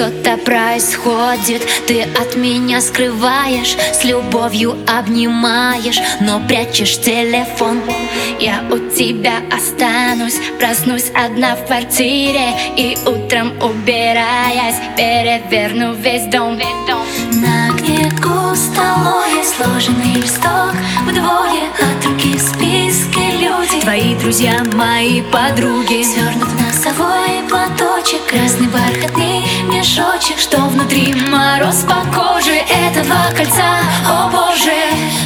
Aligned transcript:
Что-то 0.00 0.38
происходит, 0.38 1.62
ты 1.86 2.02
от 2.02 2.34
меня 2.34 2.80
скрываешь 2.80 3.76
С 3.92 4.02
любовью 4.02 4.76
обнимаешь, 4.88 6.00
но 6.20 6.40
прячешь 6.40 6.98
телефон. 6.98 7.82
Я 8.38 8.64
у 8.70 8.78
тебя 8.90 9.42
останусь, 9.54 10.40
проснусь 10.58 11.10
одна 11.14 11.54
в 11.54 11.66
квартире 11.66 12.48
И 12.78 12.96
утром 13.06 13.52
убираясь, 13.62 14.76
переверну 14.96 15.92
весь 15.92 16.26
дом. 16.32 16.58
На 17.42 17.70
гнетку 17.76 18.54
столое 18.54 19.44
сложенный 19.44 20.14
листок 20.14 20.74
Вдвое 21.06 21.68
от 21.78 22.06
руки 22.06 22.38
спит 22.38 22.69
Твои 23.90 24.14
друзья, 24.14 24.62
мои 24.74 25.20
подруги. 25.20 26.04
Свернут 26.04 26.48
носовой 26.60 27.42
платочек 27.48 28.24
Красный 28.28 28.68
бархатный 28.68 29.42
мешочек 29.64 30.38
Что 30.38 30.58
внутри 30.58 31.12
мороз 31.28 31.84
по 31.88 31.96
коже. 32.14 32.52
Это 32.70 33.02
два 33.02 33.32
кольца, 33.36 33.80
о 34.06 34.28
боже. 34.28 34.70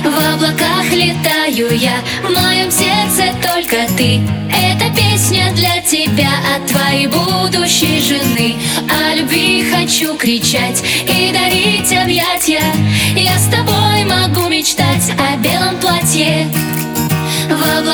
В 0.03 0.35
облаках 0.35 0.91
летаю 0.91 1.77
я 1.77 1.99
В 2.23 2.31
моем 2.31 2.71
сердце 2.71 3.35
только 3.43 3.87
ты. 3.99 4.23
Эта 4.51 4.89
песня 4.97 5.53
для 5.53 5.83
тебя 5.83 6.31
От 6.57 6.67
твоей 6.67 7.07
будущей 7.09 8.01
жены. 8.01 8.57
О 8.89 9.15
любви 9.15 9.71
хочу 9.71 10.17
кричать 10.17 10.83
И 11.03 11.31
дарить 11.35 11.93
объятия 11.93 12.65
Я 13.15 13.39
с 13.39 13.45
тобой 13.49 13.94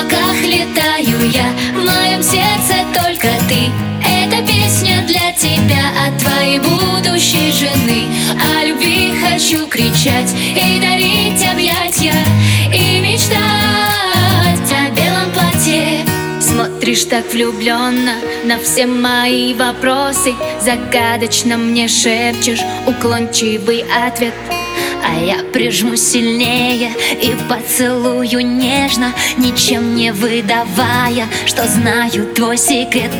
облаках 0.01 0.43
летаю 0.43 1.31
я, 1.31 1.53
в 1.73 1.85
моем 1.85 2.23
сердце 2.23 2.75
только 2.95 3.29
ты. 3.49 3.71
Эта 4.05 4.43
песня 4.47 5.05
для 5.07 5.33
тебя 5.33 5.93
от 6.07 6.19
твоей 6.19 6.59
будущей 6.59 7.53
жены. 7.53 8.07
О 8.41 8.65
любви 8.65 9.13
хочу 9.21 9.67
кричать 9.67 10.33
и 10.33 10.81
дарить 10.81 11.45
объятия 11.45 12.15
И 12.73 13.01
мечтать 13.01 13.39
о 14.73 14.91
белом 14.91 15.31
платье. 15.33 16.05
Смотришь 16.41 17.05
так 17.05 17.31
влюбленно 17.33 18.15
на 18.45 18.59
все 18.59 18.87
мои 18.87 19.55
вопросы. 19.55 20.35
Загадочно 20.61 21.57
мне 21.57 21.89
шепчешь 21.89 22.63
уклончивый 22.87 23.85
ответ 24.07 24.35
а 25.05 25.19
я 25.19 25.43
прижму 25.53 25.97
сильнее 25.97 26.93
и 27.23 27.37
поцелую 27.49 28.47
нежно 28.47 29.13
Ничем 29.37 29.95
не 29.95 30.13
выдавая, 30.13 31.27
что 31.47 31.67
знаю 31.67 32.27
твой 32.35 32.57
секрет. 32.57 33.13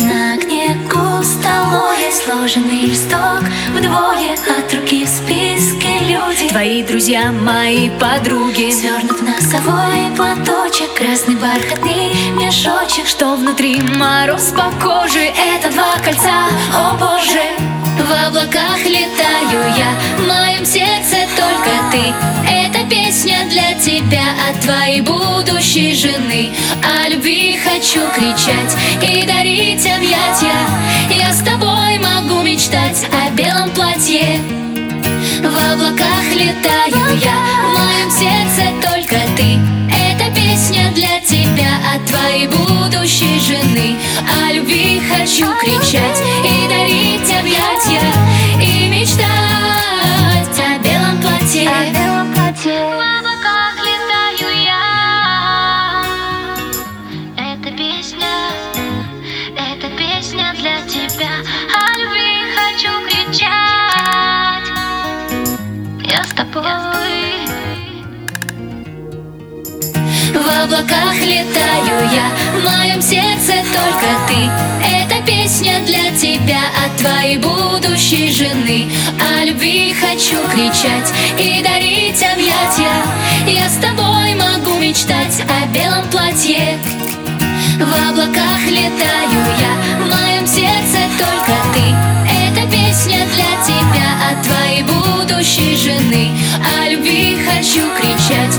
На 0.00 0.36
книгу 0.36 1.22
столовой 1.22 2.12
сложенный 2.12 2.86
листок 2.86 3.42
Вдвое 3.74 4.34
от 4.34 4.74
руки 4.74 5.04
в 5.04 5.08
списке 5.08 5.88
люди. 6.08 6.48
Твои 6.48 6.82
друзья, 6.82 7.30
мои 7.30 7.90
подруги. 7.90 8.70
Свернут 8.70 9.22
носовой 9.22 10.10
платочек 10.16 10.92
Красный 10.94 11.36
бархатный 11.36 12.12
мешочек. 12.34 13.06
Что 13.06 13.36
внутри 13.36 13.80
мороз 13.80 14.52
по 14.56 14.70
коже 14.82 15.20
Это 15.20 15.70
облаках 18.46 18.84
летаю 18.84 19.74
я. 19.76 19.94
В 20.18 20.26
моем 20.26 20.64
сердце 20.64 21.16
только 21.36 21.70
ты. 21.90 22.14
Эта 22.48 22.88
песня 22.88 23.38
для 23.50 23.74
тебя 23.74 24.22
От 24.48 24.60
твоей 24.60 25.00
будущей 25.00 25.94
жены. 25.94 26.50
О 26.82 27.08
любви 27.08 27.58
хочу 27.58 28.00
кричать 28.14 28.76
И 29.02 29.26
дарить 29.26 29.86
объятия 29.86 30.60
Я 31.10 31.32
с 31.32 31.40
тобой 31.40 31.98
могу 31.98 32.42
мечтать 32.42 33.06
О 33.12 33.30
белом 33.30 33.70
платье. 33.70 34.40
В 35.40 35.72
облаках 35.72 36.24
летаю 36.34 37.18
я. 37.22 37.36
В 37.64 37.74
моем 37.74 38.10
сердце 38.10 38.70
только 38.80 39.16
ты. 39.36 39.58
Эта 39.90 40.34
песня 40.34 40.92
для 40.94 41.20
тебя 41.20 41.70
От 41.94 42.04
твоей 42.06 42.46
будущей 42.46 43.40
жены. 43.40 43.96
О 44.28 44.52
любви 44.52 45.00
хочу 45.08 45.46
кричать 45.60 46.22
И 46.44 46.65
объятия 47.40 48.00
И 48.60 48.88
мечтать 48.88 49.26
о 50.58 50.78
белом 50.78 51.20
платье. 51.20 51.68
О 51.68 51.70
белом 51.92 52.32
платье. 52.32 52.78
В 52.78 53.00
облаках 53.18 53.76
летаю 53.78 54.48
я. 54.64 54.84
Эта 57.36 57.70
песня, 57.76 58.34
эта 59.56 59.88
песня 59.96 60.54
для 60.58 60.80
тебя. 60.86 61.32
О 61.74 61.98
любви 61.98 62.36
хочу 62.56 62.92
кричать. 63.06 64.68
Я 66.02 66.24
с 66.24 66.32
тобой. 66.34 66.66
В 70.32 70.48
облаках 70.48 71.16
летаю 71.20 71.96
я, 72.12 72.26
в 72.54 72.62
моем 72.64 73.00
сердце 73.02 73.54
только 73.72 74.08
ты. 74.28 74.50
Эта 74.84 75.24
песня 75.26 75.80
для 75.86 75.95
от 76.84 76.96
твоей 76.96 77.38
будущей 77.38 78.30
жены. 78.30 78.90
О 79.20 79.44
любви 79.44 79.94
хочу 79.94 80.38
кричать 80.48 81.12
и 81.38 81.62
дарить 81.62 82.22
объятия. 82.22 83.02
Я 83.46 83.68
с 83.68 83.76
тобой 83.76 84.34
могу 84.34 84.78
мечтать 84.78 85.42
о 85.48 85.66
белом 85.68 86.08
платье. 86.10 86.78
В 87.78 88.10
облаках 88.10 88.60
летаю 88.66 89.40
я, 89.58 90.04
в 90.04 90.08
моем 90.08 90.46
сердце 90.46 90.98
только 91.18 91.52
ты. 91.74 91.94
Эта 92.28 92.70
песня 92.70 93.26
для 93.34 93.52
тебя 93.66 94.08
от 94.30 94.42
твоей 94.42 94.82
будущей 94.82 95.76
жены. 95.76 96.30
О 96.80 96.88
любви 96.88 97.38
хочу 97.44 97.82
кричать 97.98 98.58